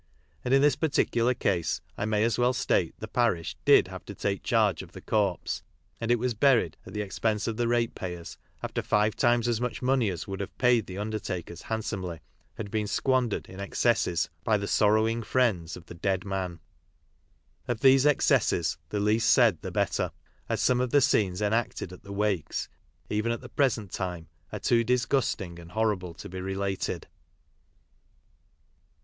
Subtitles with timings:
[0.43, 4.15] And in this particular case I may as well state the parish did have to
[4.15, 5.61] take charge of the corpse,
[5.99, 9.61] and it was buried at the ex pense of the ratepayers after five times as
[9.61, 12.19] much money as would have pnid the under takers hand somely
[12.55, 16.59] had been squandered in excesses by the | "sorrowing friet ds" of the dead man.
[17.67, 20.11] Of these excesses the least said the better,
[20.49, 22.69] as some of the scenes enacted at the wakes,
[23.11, 27.05] even at the present time, are too disgusting and horrible to be related.